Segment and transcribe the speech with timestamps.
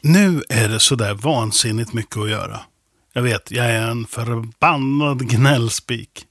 [0.00, 2.60] Nu är det sådär vansinnigt mycket att göra.
[3.12, 6.26] Jag vet, jag är en förbannad gnällspik.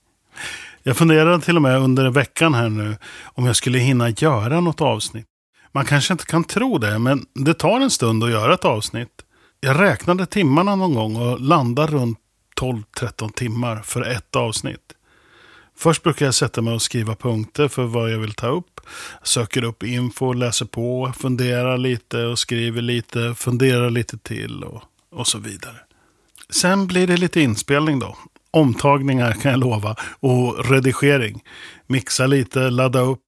[0.83, 4.81] Jag funderade till och med under veckan här nu om jag skulle hinna göra något
[4.81, 5.25] avsnitt.
[5.71, 9.21] Man kanske inte kan tro det, men det tar en stund att göra ett avsnitt.
[9.59, 12.19] Jag räknade timmarna någon gång och landade runt
[12.61, 14.93] 12-13 timmar för ett avsnitt.
[15.79, 18.81] Först brukar jag sätta mig och skriva punkter för vad jag vill ta upp.
[19.23, 25.27] Söker upp info, läser på, funderar lite och skriver lite, funderar lite till och, och
[25.27, 25.77] så vidare.
[26.49, 28.17] Sen blir det lite inspelning då.
[28.51, 31.43] Omtagningar kan jag lova och redigering.
[31.87, 33.19] Mixa lite, ladda upp,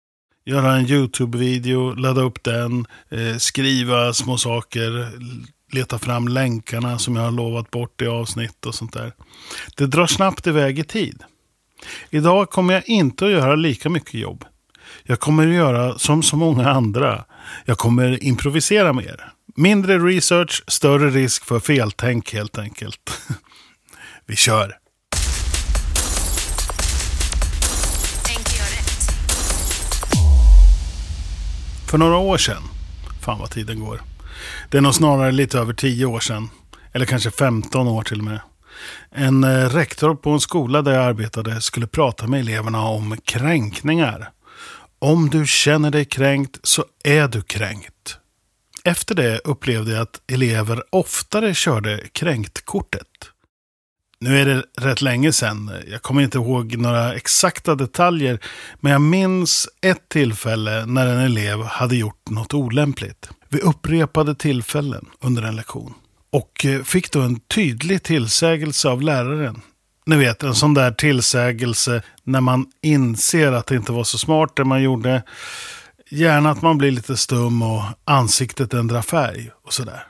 [0.45, 5.09] göra en YouTube-video, ladda upp den, eh, skriva små saker,
[5.71, 9.13] leta fram länkarna som jag har lovat bort i avsnitt och sånt där.
[9.75, 11.23] Det drar snabbt iväg i tid.
[12.09, 14.45] Idag kommer jag inte att göra lika mycket jobb.
[15.03, 17.25] Jag kommer att göra som så många andra.
[17.65, 19.31] Jag kommer improvisera mer.
[19.55, 23.21] Mindre research, större risk för feltänk helt enkelt.
[24.25, 24.77] Vi kör!
[31.91, 32.63] För några år sedan,
[33.21, 34.01] fan vad tiden går.
[34.69, 36.49] Det är nog snarare lite över tio år sedan.
[36.93, 38.39] Eller kanske 15 år till och med.
[39.11, 44.29] En eh, rektor på en skola där jag arbetade skulle prata med eleverna om kränkningar.
[44.99, 48.17] Om du känner dig kränkt så är du kränkt.
[48.83, 53.07] Efter det upplevde jag att elever oftare körde kränktkortet.
[54.19, 55.71] Nu är det rätt länge sedan.
[55.87, 58.39] Jag kommer inte ihåg några exakta detaljer.
[58.79, 63.29] Men jag minns ett tillfälle när en elev hade gjort något olämpligt.
[63.49, 65.93] Vid upprepade tillfällen under en lektion.
[66.31, 69.61] Och eh, fick då en tydlig tillsägelse av läraren.
[70.05, 74.55] Ni vet, en sån där tillsägelse när man inser att det inte var så smart
[74.55, 75.23] det man gjorde.
[76.09, 80.03] Gärna att man blir lite stum och ansiktet ändrar färg och sådär.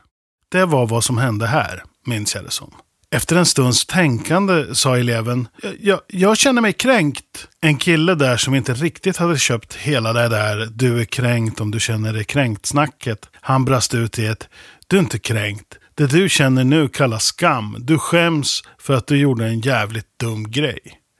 [0.52, 2.73] Det var vad som hände här, minns jag det som.
[3.14, 5.47] Efter en stunds tänkande sa eleven,
[5.80, 7.47] jag, jag, känner mig kränkt.
[7.61, 11.71] En kille där som inte riktigt hade köpt hela det där, du är kränkt om
[11.71, 13.30] du känner dig kränkt-snacket.
[13.33, 14.49] Han brast ut i ett,
[14.87, 15.77] du är inte kränkt.
[16.02, 17.76] Det du känner nu kallas skam.
[17.80, 20.80] Du skäms för att du gjorde en jävligt dum grej.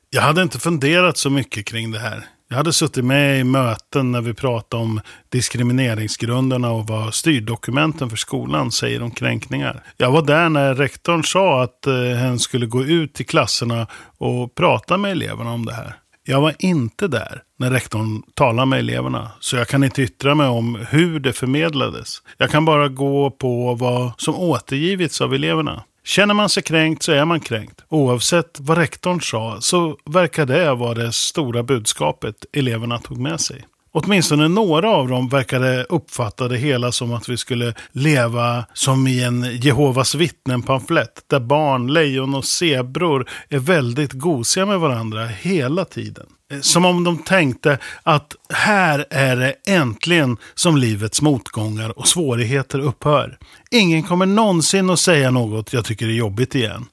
[0.10, 2.26] Jag hade inte funderat så mycket kring det här.
[2.50, 8.18] Jag hade suttit med i möten när vi pratade om diskrimineringsgrunderna och vad styrdokumenten för
[8.18, 9.84] skolan säger om kränkningar.
[9.98, 13.88] Jag var där när rektorn sa att eh, hen skulle gå ut till klasserna
[14.18, 15.96] och prata med eleverna om det här.
[16.32, 20.48] Jag var inte där när rektorn talade med eleverna, så jag kan inte yttra mig
[20.48, 22.22] om hur det förmedlades.
[22.38, 25.84] Jag kan bara gå på vad som återgivits av eleverna.
[26.04, 27.82] Känner man sig kränkt så är man kränkt.
[27.90, 33.66] Oavsett vad rektorn sa så verkar det vara det stora budskapet eleverna tog med sig.
[33.94, 39.24] Åtminstone några av dem verkade uppfatta det hela som att vi skulle leva som i
[39.24, 41.24] en Jehovas vittnen-pamflett.
[41.28, 46.26] Där barn, lejon och zebror är väldigt gosiga med varandra hela tiden.
[46.52, 52.80] Eh, som om de tänkte att här är det äntligen som livets motgångar och svårigheter
[52.80, 53.38] upphör.
[53.72, 56.86] Ingen kommer någonsin att säga något jag tycker är jobbigt igen.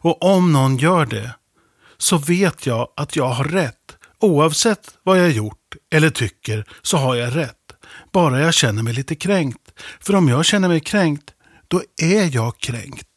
[0.00, 1.30] Och om någon gör det
[1.98, 3.76] så vet jag att jag har rätt.
[4.20, 5.61] Oavsett vad jag gjort
[5.92, 7.56] eller tycker så har jag rätt.
[8.12, 9.72] Bara jag känner mig lite kränkt.
[10.00, 11.30] För om jag känner mig kränkt,
[11.68, 13.08] då är jag kränkt.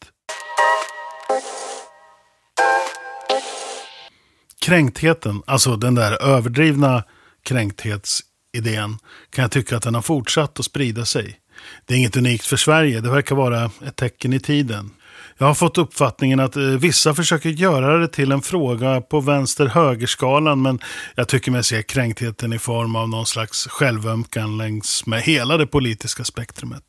[4.66, 7.03] Kränktheten, alltså den där överdrivna
[7.44, 8.97] kränkthetsidén,
[9.30, 11.40] kan jag tycka att den har fortsatt att sprida sig.
[11.85, 14.91] Det är inget unikt för Sverige, det verkar vara ett tecken i tiden.
[15.38, 20.62] Jag har fått uppfattningen att eh, vissa försöker göra det till en fråga på vänster-högerskalan
[20.62, 20.79] men
[21.16, 25.68] jag tycker mig se kränktheten i form av någon slags självömkan längs med hela det
[25.68, 26.84] politiska spektrumet.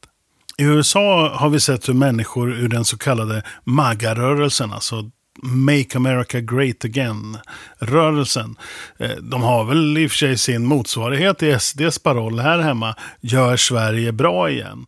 [0.58, 5.10] I USA har vi sett hur människor ur den så kallade MAGA-rörelsen, alltså
[5.42, 8.56] Make America Great Again-rörelsen.
[8.98, 12.94] Eh, de har väl i och för sig sin motsvarighet i SDs paroll här hemma,
[13.20, 14.86] Gör Sverige bra igen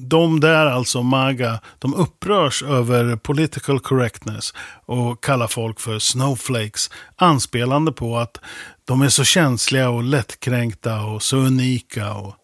[0.00, 4.54] de där, alltså MAGA, de upprörs över political correctness
[4.86, 6.90] och kallar folk för snowflakes.
[7.16, 8.40] Anspelande på att
[8.84, 12.14] de är så känsliga och lättkränkta och så unika.
[12.14, 12.34] Och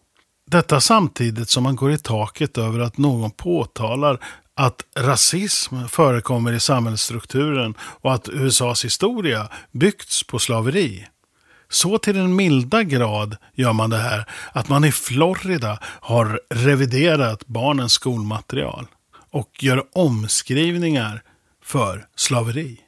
[0.51, 4.19] detta samtidigt som man går i taket över att någon påtalar
[4.55, 11.07] att rasism förekommer i samhällsstrukturen och att USAs historia byggts på slaveri.
[11.69, 17.47] Så till den milda grad gör man det här att man i Florida har reviderat
[17.47, 18.87] barnens skolmaterial
[19.31, 21.23] och gör omskrivningar
[21.63, 22.79] för slaveri.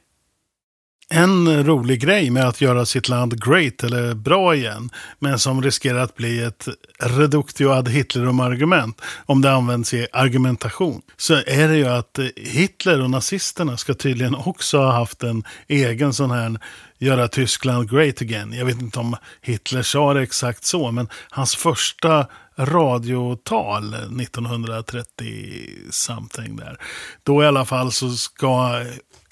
[1.10, 4.90] en rolig grej med att göra sitt land great eller bra igen.
[5.18, 6.68] Men som riskerar att bli ett
[6.98, 9.00] reductio ad Hitlerum-argument.
[9.26, 11.02] Om det används i argumentation.
[11.16, 16.14] Så är det ju att Hitler och nazisterna ska tydligen också ha haft en egen
[16.14, 16.58] sån här
[17.02, 18.52] göra Tyskland great again.
[18.52, 20.90] Jag vet inte om Hitler sa det exakt så.
[20.90, 22.26] Men hans första
[22.58, 26.78] radiotal 1930 something där.
[27.22, 28.84] Då i alla fall så ska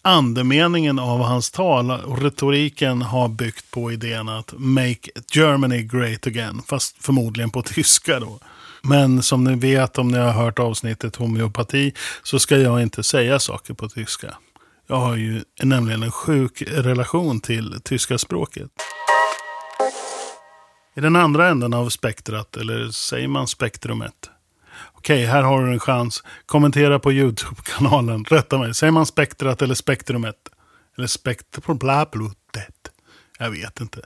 [0.02, 6.62] andemeningen av hans tal och retoriken har byggt på idén att make Germany great again.
[6.66, 8.38] Fast förmodligen på tyska då.
[8.82, 13.38] Men som ni vet om ni har hört avsnittet homeopati så ska jag inte säga
[13.38, 14.34] saker på tyska.
[14.90, 18.70] Jag har ju nämligen en sjuk relation till tyska språket.
[20.96, 24.30] I den andra änden av spektrat, eller säger man spektrumet,
[24.92, 26.22] Okej, här har du en chans.
[26.46, 28.24] Kommentera på YouTube-kanalen.
[28.24, 28.74] Rätta mig.
[28.74, 30.36] Säger man spektrat eller spektrumet?
[30.98, 32.14] Eller spektrumet?
[33.38, 34.00] Jag vet inte.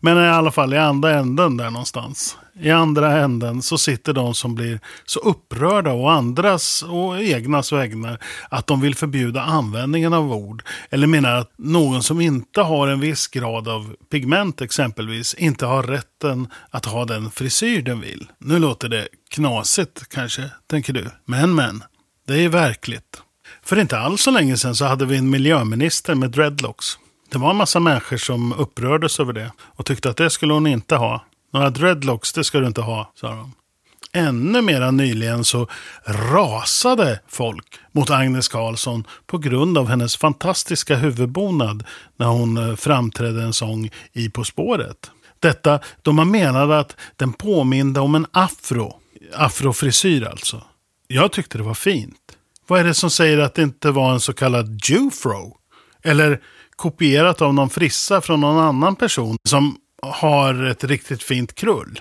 [0.00, 2.36] Men i alla fall i andra änden där någonstans.
[2.60, 8.18] I andra änden så sitter de som blir så upprörda och andras och egnas vägnar
[8.48, 10.62] att de vill förbjuda användningen av ord.
[10.90, 15.82] Eller menar att någon som inte har en viss grad av pigment exempelvis inte har
[15.82, 18.26] rätten att ha den frisyr den vill.
[18.38, 21.10] Nu låter det knasigt kanske, tänker du.
[21.24, 21.84] Men men,
[22.26, 23.22] det är verkligt.
[23.64, 26.98] För inte alls så länge sedan så hade vi en miljöminister med dreadlocks.
[27.32, 30.66] Det var en massa människor som upprördes över det och tyckte att det skulle hon
[30.66, 31.24] inte ha.
[31.52, 33.52] Några dreadlocks, det ska du inte ha, sa de.
[34.12, 35.68] Ännu mera nyligen så
[36.06, 41.84] rasade folk mot Agnes Karlsson på grund av hennes fantastiska huvudbonad
[42.16, 45.10] när hon eh, framträdde en sång i På spåret.
[45.40, 49.00] Detta då man menade att den påminde om en afro.
[49.34, 50.62] Afrofrisyr alltså.
[51.08, 52.36] Jag tyckte det var fint.
[52.66, 55.56] Vad är det som säger att det inte var en så kallad Jufro?
[56.02, 56.40] Eller
[56.82, 62.00] kopierat av någon frissa från någon annan person som har ett riktigt fint krull.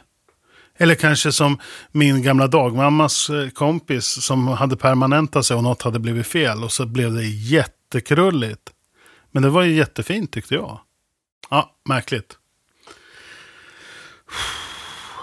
[0.78, 1.60] Eller kanske som
[1.92, 6.72] min gamla dagmammas eh, kompis som hade permanentat sig och något hade blivit fel och
[6.72, 8.69] så blev det jättekrulligt.
[9.31, 10.80] Men det var ju jättefint tyckte jag.
[11.50, 12.38] Ja, märkligt.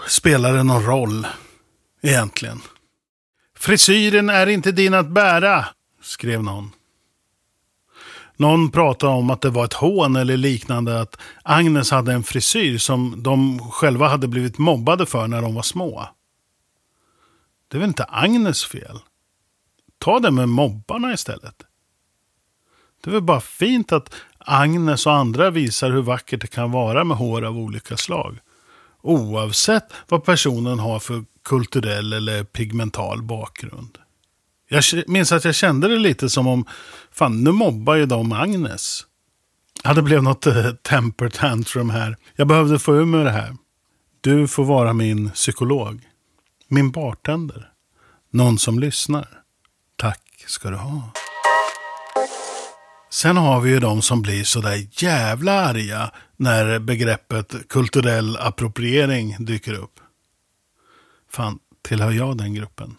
[0.07, 1.27] Spelar det någon roll
[2.01, 2.61] egentligen?
[3.57, 5.65] Frisyren är inte din att bära,
[6.01, 6.71] skrev någon.
[8.39, 12.77] Någon pratade om att det var ett hån eller liknande att Agnes hade en frisyr
[12.77, 16.09] som de själva hade blivit mobbade för när de var små.
[17.67, 18.99] Det är väl inte Agnes fel?
[19.97, 21.55] Ta det med mobbarna istället.
[23.03, 27.03] Det är väl bara fint att Agnes och andra visar hur vackert det kan vara
[27.03, 28.39] med hår av olika slag.
[29.01, 33.97] Oavsett vad personen har för kulturell eller pigmental bakgrund.
[34.69, 36.65] Jag minns att jag kände det lite som om,
[37.11, 39.05] fan nu mobbar ju de Agnes.
[39.83, 42.17] Ja, det blev något äh, temper tantrum här.
[42.35, 43.55] Jag behövde få ur mig det här.
[44.21, 46.01] Du får vara min psykolog.
[46.67, 47.71] Min bartender.
[48.31, 49.27] Någon som lyssnar.
[49.95, 51.11] Tack ska du ha.
[53.11, 59.73] Sen har vi ju de som blir sådär jävla arga när begreppet kulturell appropriering dyker
[59.73, 59.99] upp.
[61.31, 62.95] Fan, tillhör jag den gruppen?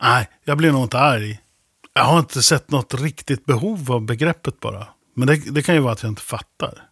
[0.00, 1.40] Nej, jag blir nog inte arg.
[1.92, 4.86] Jag har inte sett något riktigt behov av begreppet bara.
[5.14, 6.88] Men det, det kan ju vara att jag inte fattar.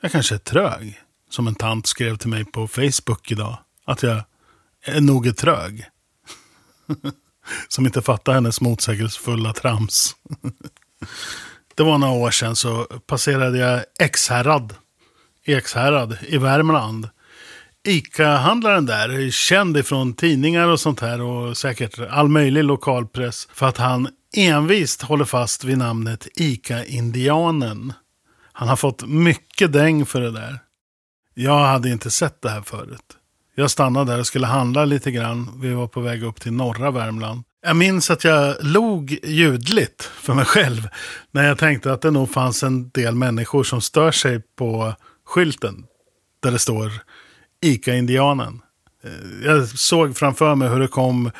[0.00, 1.00] Jag kanske är trög.
[1.30, 3.58] Som en tant skrev till mig på Facebook idag.
[3.84, 4.22] Att jag
[4.82, 5.84] är nog är trög.
[7.68, 10.16] som inte fattar hennes motsägelsefulla trams.
[11.74, 14.74] det var några år sedan så passerade jag Ekshärad.
[15.44, 17.08] Ekshärad i Värmland.
[17.86, 23.66] ICA-handlaren där är känd ifrån tidningar och sånt här och säkert all möjlig lokalpress för
[23.66, 27.92] att han envist håller fast vid namnet ICA-indianen.
[28.52, 30.58] Han har fått mycket däng för det där.
[31.34, 33.16] Jag hade inte sett det här förut.
[33.54, 35.60] Jag stannade där och skulle handla lite grann.
[35.60, 37.42] Vi var på väg upp till norra Värmland.
[37.62, 40.88] Jag minns att jag log ljudligt för mig själv
[41.30, 44.94] när jag tänkte att det nog fanns en del människor som stör sig på
[45.26, 45.84] skylten
[46.42, 46.92] där det står
[47.60, 48.62] ICA-indianen.
[49.04, 51.30] Eh, jag såg framför mig hur det kom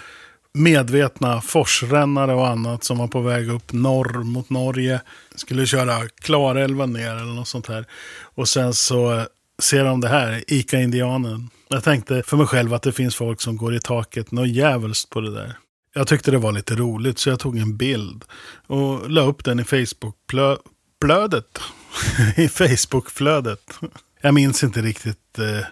[0.55, 5.01] medvetna forsrännare och annat som var på väg upp norr mot Norge.
[5.35, 7.87] Skulle köra Klarälven ner eller något sånt här.
[8.35, 9.25] Och sen så eh,
[9.63, 11.51] ser de det här, ICA-indianen.
[11.69, 15.11] Jag tänkte för mig själv att det finns folk som går i taket något jävligt
[15.11, 15.57] på det där.
[15.95, 18.25] Jag tyckte det var lite roligt så jag tog en bild
[18.67, 21.59] och la upp den i Facebook-flödet.
[22.37, 23.79] I Facebook-flödet.
[24.21, 25.67] Jag minns inte riktigt eh,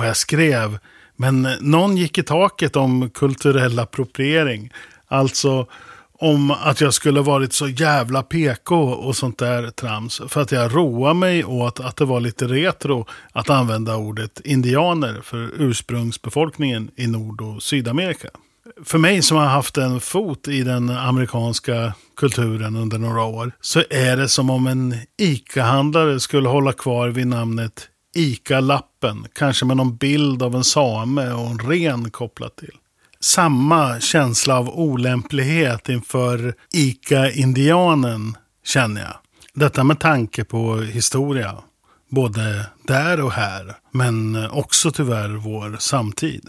[0.00, 0.78] vad jag skrev.
[1.16, 4.72] Men någon gick i taket om kulturell appropriering.
[5.08, 5.66] Alltså
[6.12, 10.20] om att jag skulle varit så jävla PK och sånt där trams.
[10.28, 15.20] För att jag roar mig åt att det var lite retro att använda ordet indianer
[15.24, 18.28] för ursprungsbefolkningen i Nord och Sydamerika.
[18.84, 23.82] För mig som har haft en fot i den amerikanska kulturen under några år så
[23.90, 29.26] är det som om en ICA-handlare skulle hålla kvar vid namnet ICA-lappen.
[29.32, 32.74] Kanske med någon bild av en same och en ren kopplat till
[33.20, 39.16] samma känsla av olämplighet inför ICA-indianen känner jag.
[39.54, 41.58] Detta med tanke på historia.
[42.10, 43.76] Både där och här.
[43.90, 46.48] Men också tyvärr vår samtid.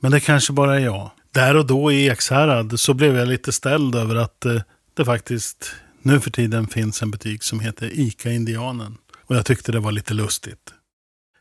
[0.00, 1.10] Men det kanske bara är jag.
[1.34, 4.60] Där och då i Ekshärad så blev jag lite ställd över att eh,
[4.96, 8.96] det faktiskt nu för tiden finns en butik som heter ICA-indianen.
[9.26, 10.72] Och jag tyckte det var lite lustigt.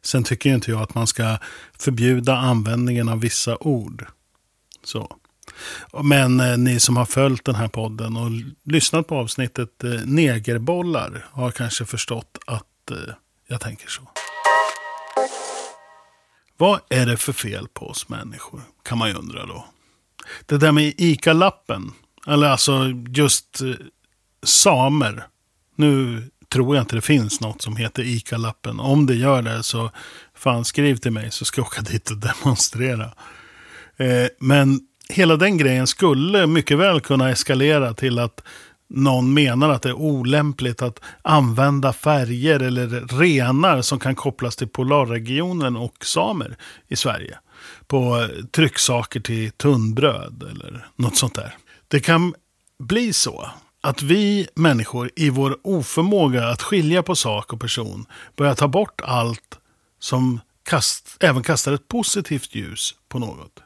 [0.02, 1.38] Sen tycker inte jag att man ska
[1.80, 4.06] förbjuda användningen av vissa ord.
[4.84, 5.18] Så.
[6.04, 8.32] Men eh, ni som har följt den här podden och
[8.64, 13.14] lyssnat på avsnittet eh, Negerbollar har kanske förstått att eh,
[13.48, 14.02] jag tänker så.
[16.58, 18.62] Vad är det för fel på oss människor?
[18.84, 19.66] Kan man ju undra då.
[20.46, 21.92] Det där med ICA-lappen.
[22.28, 23.74] Eller alltså just eh,
[24.44, 25.28] samer.
[25.76, 26.24] Nu
[26.54, 28.80] tror jag inte det finns något som heter ICA-lappen.
[28.80, 29.92] Om det gör det så
[30.36, 33.14] fan skriv till mig så ska jag åka dit och demonstrera.
[33.98, 38.44] Eh, men hela den grejen skulle mycket väl kunna eskalera till att
[38.90, 44.68] någon menar att det är olämpligt att använda färger eller renar som kan kopplas till
[44.68, 47.38] polarregionen och samer i Sverige.
[47.88, 51.56] På trycksaker till tunnbröd eller något sånt där.
[51.88, 52.34] Det kan
[52.80, 53.50] bli så
[53.82, 58.06] att vi människor i vår oförmåga att skilja på sak och person
[58.36, 59.60] börjar ta bort allt
[60.00, 63.60] som kast, även kastar ett positivt ljus på något.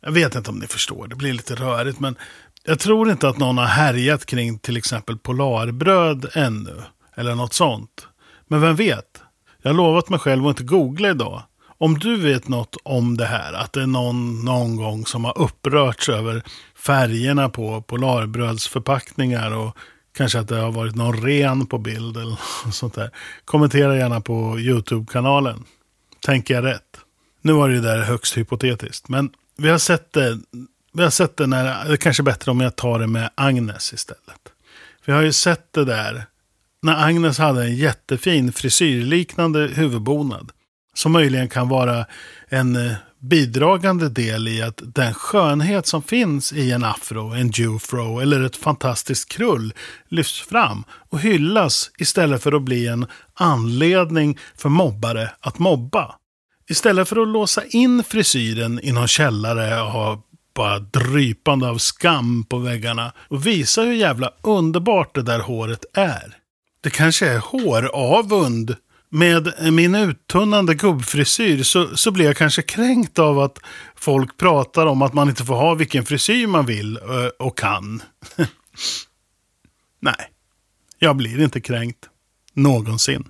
[0.00, 2.00] Jag vet inte om ni förstår, det blir lite rörigt.
[2.00, 2.16] Men
[2.64, 6.82] jag tror inte att någon har härjat kring till exempel Polarbröd ännu.
[7.14, 8.08] Eller något sånt.
[8.46, 9.22] Men vem vet?
[9.62, 11.42] Jag har lovat mig själv att inte googla idag.
[11.78, 15.38] Om du vet något om det här, att det är någon någon gång som har
[15.38, 16.42] upprörts över
[16.76, 19.76] färgerna på Polarbrödsförpackningar och
[20.16, 22.38] kanske att det har varit någon ren på bild eller
[22.70, 23.10] sånt där.
[23.44, 25.64] Kommentera gärna på YouTube-kanalen.
[26.26, 27.00] Tänker jag rätt?
[27.42, 30.40] Nu var det ju där högst hypotetiskt, men vi har sett det,
[30.92, 33.30] vi har sett det när, det är kanske är bättre om jag tar det med
[33.34, 34.48] Agnes istället.
[35.04, 36.26] Vi har ju sett det där
[36.82, 40.52] när Agnes hade en jättefin frisyrliknande huvudbonad.
[40.94, 42.06] Som möjligen kan vara
[42.48, 48.20] en eh, bidragande del i att den skönhet som finns i en afro, en jufro
[48.20, 49.74] eller ett fantastiskt krull
[50.08, 56.14] lyfts fram och hyllas istället för att bli en anledning för mobbare att mobba.
[56.68, 60.22] Istället för att låsa in frisyren i någon källare och ha
[60.54, 66.36] bara drypande av skam på väggarna och visa hur jävla underbart det där håret är.
[66.80, 68.76] Det kanske är håravund.
[69.14, 73.58] Med min uttunnande gubbfrisyr så, så blir jag kanske kränkt av att
[73.94, 78.02] folk pratar om att man inte får ha vilken frisyr man vill eh, och kan.
[80.00, 80.30] Nej,
[80.98, 82.08] jag blir inte kränkt.
[82.54, 83.24] Någonsin.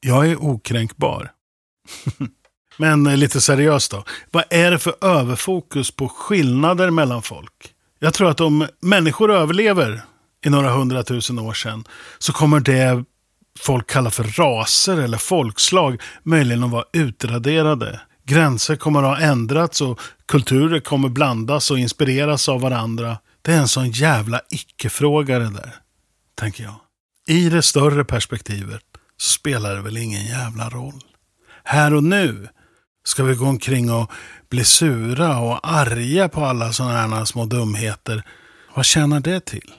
[0.00, 1.30] Jag är okränkbar.
[2.76, 4.04] Men eh, lite seriöst då.
[4.30, 7.74] Vad är det för överfokus på skillnader mellan folk?
[7.98, 10.02] Jag tror att om människor överlever
[10.44, 11.84] i några hundratusen år sedan
[12.18, 13.04] så kommer det
[13.60, 18.00] folk kallar för raser eller folkslag möjligen att vara utraderade.
[18.24, 23.18] Gränser kommer att ha ändrats och kulturer kommer blandas och inspireras av varandra.
[23.42, 25.74] Det är en sån jävla icke-fråga det där,
[26.34, 26.74] tänker jag.
[27.28, 28.82] I det större perspektivet
[29.16, 31.00] så spelar det väl ingen jävla roll.
[31.64, 32.48] Här och nu
[33.08, 34.10] Ska vi gå omkring och
[34.48, 38.22] bli sura och arga på alla sådana här små dumheter?
[38.74, 39.72] Vad tjänar det till?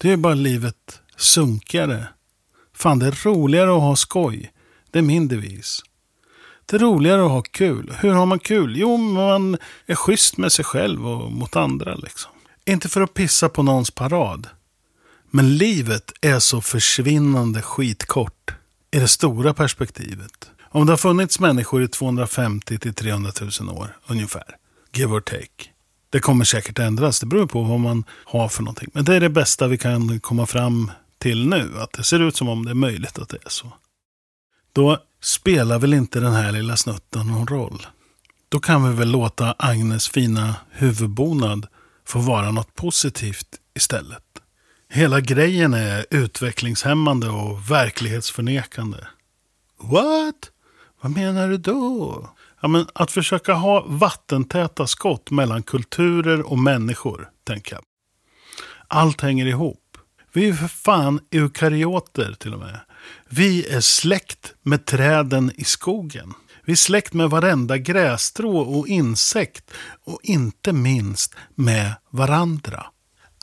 [0.00, 2.06] Det är bara livet sunkigare.
[2.78, 4.52] Fan, det är roligare att ha skoj.
[4.90, 5.82] Det är min devis.
[6.66, 7.94] Det är roligare att ha kul.
[8.00, 8.76] Hur har man kul?
[8.76, 9.56] Jo, man
[9.86, 11.94] är schysst med sig själv och mot andra.
[11.94, 12.30] liksom.
[12.64, 14.46] Inte för att pissa på någons parad.
[15.30, 18.50] Men livet är så försvinnande skitkort
[18.90, 20.50] i det stora perspektivet.
[20.70, 24.56] Om det har funnits människor i 250 till 300 000 år ungefär,
[24.92, 25.70] give or take.
[26.10, 28.90] Det kommer säkert ändras, det beror på vad man har för någonting.
[28.94, 32.36] Men det är det bästa vi kan komma fram till nu, att det ser ut
[32.36, 33.72] som om det är möjligt att det är så.
[34.72, 37.86] Då spelar väl inte den här lilla snutten någon roll.
[38.48, 41.66] Då kan vi väl låta Agnes fina huvudbonad
[42.04, 44.24] få vara något positivt istället.
[44.88, 48.98] Hela grejen är utvecklingshämmande och verklighetsförnekande.
[49.80, 50.50] What?
[51.00, 52.28] Vad menar du då?
[52.60, 57.82] Ja, men att försöka ha vattentäta skott mellan kulturer och människor, tänker jag.
[58.88, 59.87] Allt hänger ihop.
[60.32, 62.80] Vi är för fan eukaryoter till och med.
[63.28, 66.34] Vi är släkt med träden i skogen.
[66.64, 69.70] Vi är släkt med varenda grässtrå och insekt
[70.04, 72.86] och inte minst med varandra.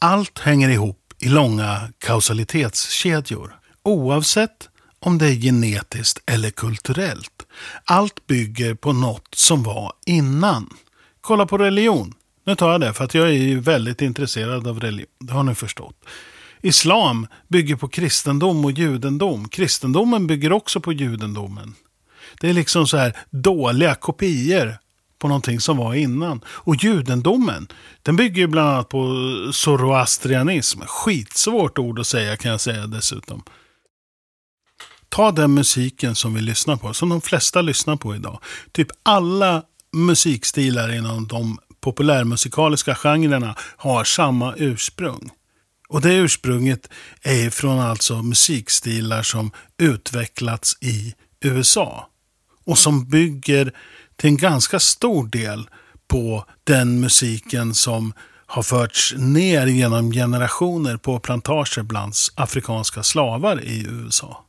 [0.02, 3.60] Allt hänger ihop i långa kausalitetskedjor.
[3.84, 7.46] Oavsett om det är genetiskt eller kulturellt.
[7.84, 10.70] Allt bygger på något som var innan.
[11.22, 12.14] Kolla på religion.
[12.44, 15.12] Nu tar jag det för att jag är väldigt intresserad av religion.
[15.20, 16.06] Det har ni förstått.
[16.66, 19.50] Islam bygger på kristendom och judendom.
[19.50, 21.76] Kristendomen bygger också på judendomen.
[22.42, 24.78] Det är liksom så här dåliga kopior
[25.20, 26.42] på någonting som var innan.
[26.48, 27.68] Och judendomen,
[28.02, 29.16] den bygger ju bland annat på
[29.54, 30.82] zoroastrianism.
[30.82, 33.44] Skitsvårt ord att säga kan jag säga dessutom.
[35.10, 38.40] Ta den musiken som vi lyssnar på, som de flesta lyssnar på idag.
[38.72, 45.32] Typ alla musikstilar inom de populärmusikaliska genrerna har samma ursprung.
[45.88, 46.90] Och det ursprunget
[47.22, 52.10] är från alltså musikstilar som utvecklats i USA.
[52.66, 53.74] Och som bygger
[54.16, 55.70] till en ganska stor del
[56.08, 58.14] på den musiken som
[58.46, 64.46] har förts ner genom generationer på plantager bland afrikanska slavar i USA.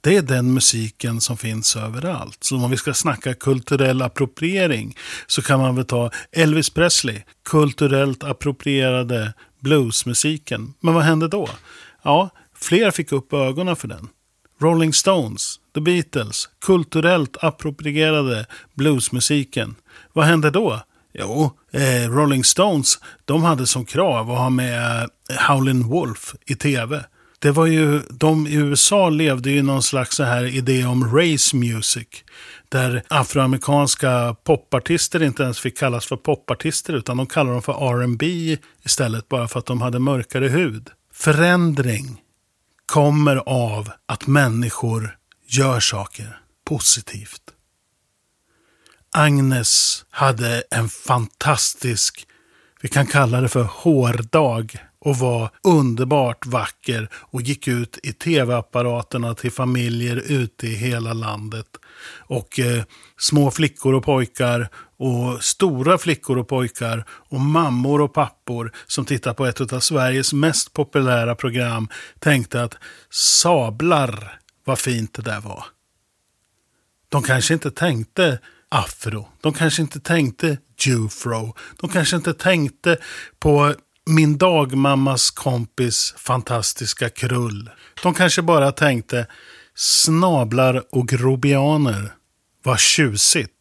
[0.00, 2.44] Det är den musiken som finns överallt.
[2.44, 8.24] Så om vi ska snacka kulturell appropriering så kan man väl ta Elvis Presley, kulturellt
[8.24, 10.74] approprierade bluesmusiken.
[10.80, 11.48] Men vad hände då?
[12.02, 14.08] Ja, fler fick upp ögonen för den.
[14.60, 19.74] Rolling Stones, The Beatles, kulturellt approprierade bluesmusiken.
[20.12, 20.80] Vad hände då?
[21.12, 26.54] Jo, eh, Rolling Stones, de hade som krav att ha med eh, Howlin' Wolf i
[26.54, 27.04] tv.
[27.38, 31.56] Det var ju, de i USA levde ju någon slags så här idé om race
[31.56, 32.08] music.
[32.68, 38.56] Där afroamerikanska popartister inte ens fick kallas för popartister utan de kallade dem för R&B
[38.84, 40.90] istället bara för att de hade mörkare hud.
[41.12, 42.20] Förändring
[42.86, 45.16] kommer av att människor
[45.48, 47.42] gör saker positivt.
[49.12, 52.26] Agnes hade en fantastisk,
[52.80, 59.34] vi kan kalla det för hårdag och var underbart vacker och gick ut i tv-apparaterna
[59.34, 61.66] till familjer ute i hela landet.
[62.18, 62.84] Och eh,
[63.18, 69.34] små flickor och pojkar och stora flickor och pojkar och mammor och pappor som tittar
[69.34, 71.88] på ett av Sveriges mest populära program
[72.18, 72.74] tänkte att
[73.10, 75.64] sablar vad fint det där var.
[77.08, 78.38] De kanske inte tänkte
[78.68, 79.28] afro.
[79.40, 81.54] De kanske inte tänkte jufro.
[81.80, 82.98] De kanske inte tänkte
[83.38, 83.74] på
[84.06, 87.70] min dagmammas kompis fantastiska krull.
[88.02, 89.26] De kanske bara tänkte
[89.74, 92.12] snablar och grobianer.
[92.62, 93.52] Vad tjusigt.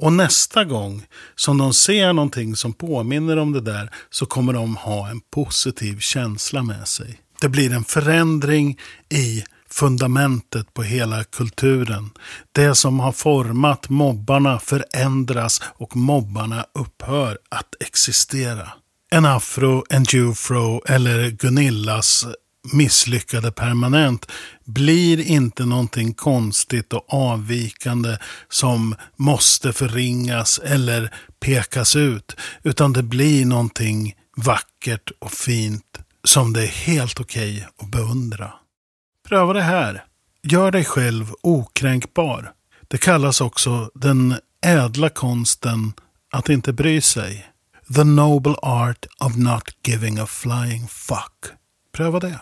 [0.00, 4.76] Och nästa gång som de ser någonting som påminner om det där så kommer de
[4.76, 7.20] ha en positiv känsla med sig.
[7.40, 12.10] Det blir en förändring i fundamentet på hela kulturen.
[12.52, 18.68] Det som har format mobbarna förändras och mobbarna upphör att existera.
[19.10, 22.26] En afro, en jufro eller Gunillas
[22.72, 24.26] misslyckade permanent
[24.64, 28.16] blir inte någonting konstigt och avvikande
[28.48, 32.36] som måste förringas eller pekas ut.
[32.62, 38.52] Utan det blir någonting vackert och fint som det är helt okej okay att beundra.
[39.28, 40.04] Pröva det här.
[40.42, 42.52] Gör dig själv okränkbar.
[42.88, 44.34] Det kallas också den
[44.66, 45.92] ädla konsten
[46.32, 47.46] att inte bry sig.
[47.94, 51.52] The noble art of not giving a flying fuck.
[51.92, 52.40] Pröva det.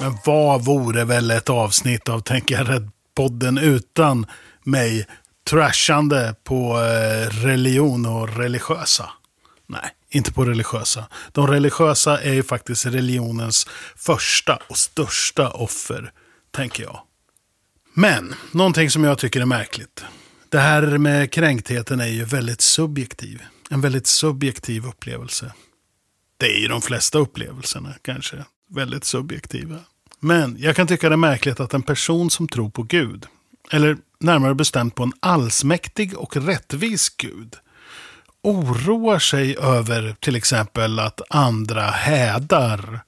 [0.00, 4.26] Men vad vore väl ett avsnitt av Tänk jag rädd-podden utan
[4.64, 5.06] mig
[5.50, 9.10] trashande på eh, religion och religiösa?
[9.66, 11.04] Nej, inte på religiösa.
[11.32, 16.12] De religiösa är ju faktiskt religionens första och största offer,
[16.50, 17.00] tänker jag.
[17.94, 20.04] Men, någonting som jag tycker är märkligt.
[20.50, 23.42] Det här med kränktheten är ju väldigt subjektiv.
[23.70, 25.52] En väldigt subjektiv upplevelse.
[26.36, 28.44] Det är ju de flesta upplevelserna kanske.
[28.70, 29.76] Väldigt subjektiva.
[30.20, 33.26] Men jag kan tycka det är märkligt att en person som tror på Gud,
[33.70, 37.56] eller närmare bestämt på en allsmäktig och rättvis Gud,
[38.42, 43.00] oroar sig över till exempel att andra hädar.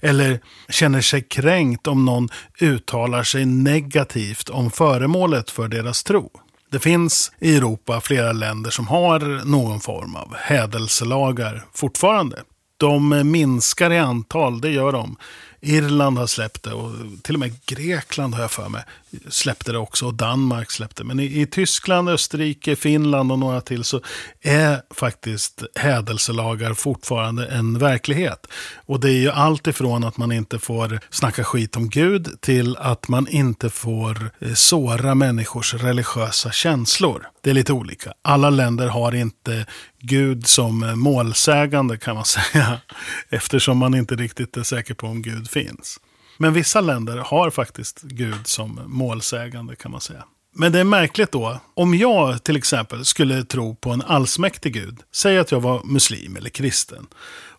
[0.00, 2.28] Eller känner sig kränkt om någon
[2.60, 6.30] uttalar sig negativt om föremålet för deras tro.
[6.70, 12.42] Det finns i Europa flera länder som har någon form av hädelselagar fortfarande.
[12.76, 15.16] De minskar i antal, det gör de.
[15.60, 18.84] Irland har släppt det och till och med Grekland har jag för mig
[19.28, 21.04] släppte det också och Danmark släppte.
[21.04, 24.00] Men i, i, Tyskland, Österrike, Finland och några till så
[24.42, 28.46] är faktiskt hädelselagar fortfarande en verklighet.
[28.86, 32.76] Och det är ju allt ifrån att man inte får snacka skit om Gud till
[32.76, 37.26] att man inte får eh, såra människors religiösa känslor.
[37.40, 38.12] Det är lite olika.
[38.22, 39.66] Alla länder har inte
[40.00, 42.80] Gud som eh, målsägande kan man säga.
[43.28, 45.98] Eftersom man inte riktigt är säker på om Gud finns.
[46.38, 50.24] Men vissa länder har faktiskt Gud som målsägande kan man säga.
[50.58, 54.98] Men det är märkligt då, om jag till exempel skulle tro på en allsmäktig Gud,
[55.12, 57.06] säg att jag var muslim eller kristen,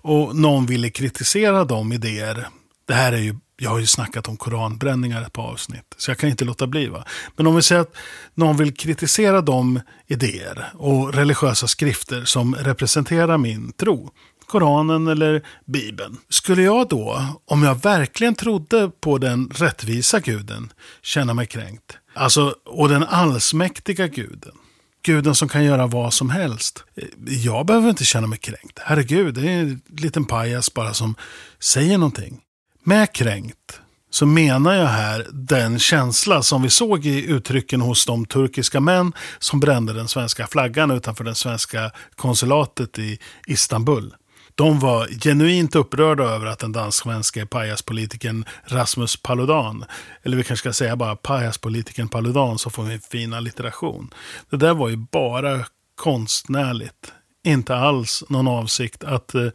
[0.02, 2.48] och någon ville kritisera de idéer,
[2.88, 6.18] det här är ju, jag har ju snackat om koranbränningar ett par avsnitt, så jag
[6.18, 6.88] kan inte låta bli.
[6.88, 7.06] Va?
[7.36, 7.96] Men om vi säger att
[8.34, 14.12] någon vill kritisera de idéer och religiösa skrifter som representerar min tro,
[14.48, 16.18] Koranen eller Bibeln.
[16.30, 21.98] Skulle jag då, om jag verkligen trodde på den rättvisa guden, känna mig kränkt?
[22.14, 24.56] Alltså, och den allsmäktiga guden.
[25.04, 26.84] Guden som kan göra vad som helst.
[27.26, 28.80] Jag behöver inte känna mig kränkt.
[28.80, 31.16] Herregud, det är en liten pajas bara som
[31.60, 32.42] säger någonting.
[32.84, 38.26] Med kränkt så menar jag här den känsla som vi såg i uttrycken hos de
[38.26, 44.14] turkiska män som brände den svenska flaggan utanför det svenska konsulatet i Istanbul.
[44.58, 49.86] De var genuint upprörda över att den dansk-svenske pajaspolitikern Rasmus Paludan,
[50.24, 54.14] eller vi kanske ska säga bara pajaspolitikern Paludan så får vi en fin allitteration.
[54.50, 55.66] Det där var ju bara
[55.96, 57.14] konstnärligt.
[57.44, 59.48] Inte alls någon avsikt att eh,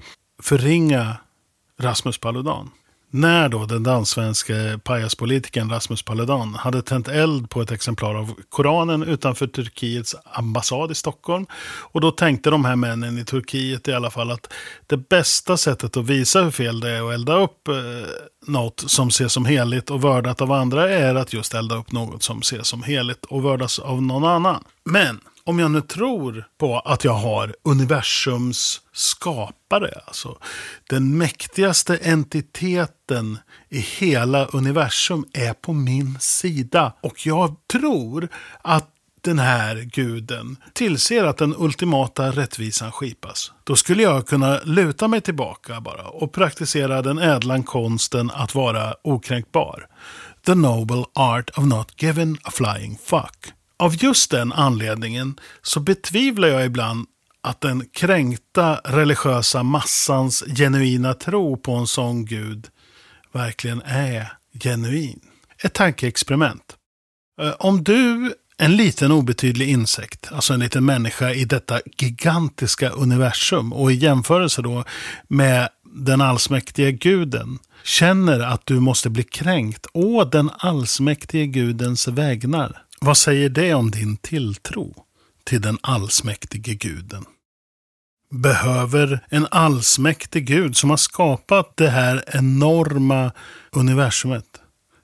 [0.43, 1.17] förringa
[1.81, 2.71] Rasmus Paludan.
[3.15, 9.03] När då den dansk-svenske pajaspolitikern Rasmus Paludan hade tänt eld på ett exemplar av Koranen
[9.03, 11.47] utanför Turkiets ambassad i Stockholm.
[11.81, 14.53] Och då tänkte de här männen i Turkiet i alla fall att
[14.87, 17.75] det bästa sättet att visa hur fel det är att elda upp eh,
[18.47, 22.23] något som ses som heligt och vördat av andra är att just elda upp något
[22.23, 24.65] som ses som heligt och vördas av någon annan.
[24.85, 30.39] Men om jag nu tror på att jag har universums skapare, alltså
[30.91, 36.93] den mäktigaste entiteten i hela universum är på min sida.
[37.01, 38.29] Och jag tror
[38.63, 38.89] att
[39.21, 43.53] den här guden tillser att den ultimata rättvisan skipas.
[43.65, 48.95] Då skulle jag kunna luta mig tillbaka bara och praktisera den ädla konsten att vara
[49.05, 49.87] okränkbar.
[50.47, 53.53] The noble art of not giving a flying fuck.
[53.83, 57.07] Av just den anledningen så betvivlar jag ibland
[57.41, 62.69] att den kränkta religiösa massans genuina tro på en sån gud
[63.33, 65.21] verkligen är genuin.
[65.63, 66.77] Ett tankeexperiment.
[67.41, 73.73] Eh, om du, en liten obetydlig insekt, alltså en liten människa i detta gigantiska universum
[73.73, 74.85] och i jämförelse då
[75.29, 82.83] med den allsmäktige guden, känner att du måste bli kränkt å den allsmäktige gudens vägnar.
[83.05, 85.05] Vad säger det om din tilltro
[85.45, 87.25] till den allsmäktige guden?
[88.31, 93.33] Behöver en allsmäktig gud som har skapat det här enorma
[93.71, 94.45] universumet,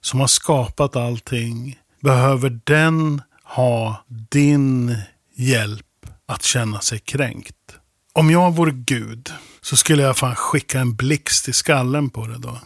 [0.00, 4.96] som har skapat allting, behöver den ha din
[5.34, 7.78] hjälp att känna sig kränkt?
[8.12, 12.38] Om jag vore Gud så skulle jag fan skicka en blixt i skallen på det
[12.38, 12.60] då.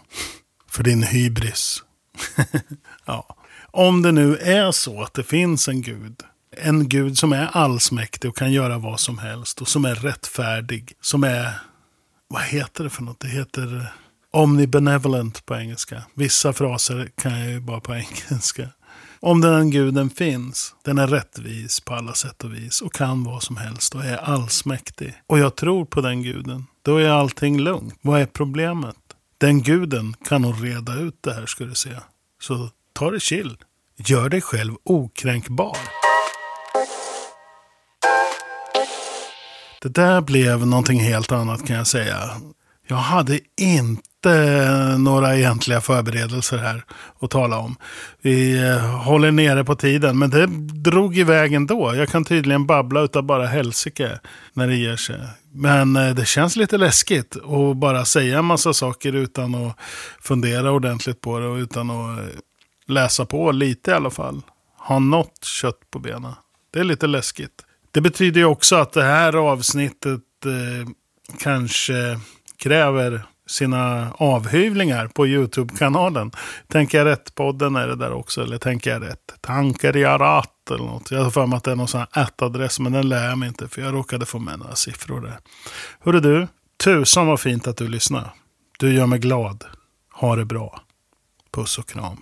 [0.70, 1.82] För din hybris.
[3.04, 3.36] ja.
[3.74, 6.22] Om det nu är så att det finns en gud.
[6.56, 9.60] En gud som är allsmäktig och kan göra vad som helst.
[9.60, 10.92] Och som är rättfärdig.
[11.00, 11.54] Som är,
[12.28, 13.20] vad heter det för något?
[13.20, 13.92] Det heter
[14.30, 16.02] omnibenevolent på engelska.
[16.14, 17.94] Vissa fraser kan jag ju bara på
[18.28, 18.68] engelska.
[19.20, 23.42] Om den guden finns, den är rättvis på alla sätt och vis och kan vad
[23.42, 25.14] som helst och är allsmäktig.
[25.26, 26.66] Och jag tror på den guden.
[26.82, 27.98] Då är allting lugnt.
[28.00, 28.96] Vad är problemet?
[29.38, 31.96] Den guden kan nog reda ut det här ska du se.
[32.42, 33.56] Så ta det chill.
[33.96, 35.76] Gör dig själv okränkbar.
[39.82, 42.30] Det där blev någonting helt annat kan jag säga.
[42.86, 46.84] Jag hade inte några egentliga förberedelser här
[47.20, 47.76] att tala om.
[48.22, 50.46] Vi eh, håller nere på tiden, men det
[50.90, 51.94] drog iväg ändå.
[51.94, 54.18] Jag kan tydligen babbla utav bara helsike
[54.52, 55.20] när det ger sig.
[55.52, 59.76] Men eh, det känns lite läskigt att bara säga en massa saker utan att
[60.20, 62.24] fundera ordentligt på det och utan att eh,
[62.92, 64.42] läsa på lite i alla fall.
[64.78, 66.32] Ha något kött på benen.
[66.72, 67.64] Det är lite läskigt.
[67.90, 70.88] Det betyder ju också att det här avsnittet eh,
[71.38, 72.20] kanske
[72.56, 76.30] kräver sina avhyvlingar på YouTube-kanalen.
[76.68, 79.34] Tänker jag rätt-podden är det där också, eller tänker jag rätt?
[79.40, 81.10] Tankar i Arat eller något.
[81.10, 83.38] Jag har för mig att det är någon sån här ättadress, men den lär jag
[83.38, 85.38] mig inte, för jag råkade få med några siffror där.
[86.00, 86.48] Hörru du,
[86.84, 88.34] tusan vad fint att du lyssnar.
[88.78, 89.64] Du gör mig glad.
[90.12, 90.80] Ha det bra.
[91.54, 92.18] Puss och kram.